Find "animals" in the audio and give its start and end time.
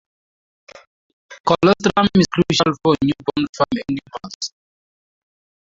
3.87-4.51